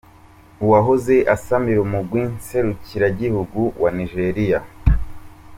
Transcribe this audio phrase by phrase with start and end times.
[0.63, 4.59] Uwahoze asamira umugwi nserukiragihugu wa Nigeria.